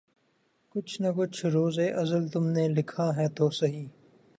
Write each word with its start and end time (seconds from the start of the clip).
کچھ 0.75 1.01
نہ 1.01 1.07
کچھ 1.15 1.45
روزِ 1.45 1.89
ازل 1.93 2.27
تم 2.27 2.47
نے 2.47 2.67
لکھا 2.67 3.09
ہے 3.17 3.27
تو 3.29 3.49
سہی 3.49 3.85